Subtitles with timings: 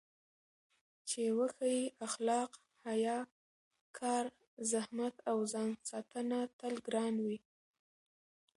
[1.09, 2.51] چې وښيي اخلاق،
[2.85, 3.19] حیا،
[3.97, 4.25] کار،
[4.71, 7.37] زحمت او ځانساتنه تل ګران وي.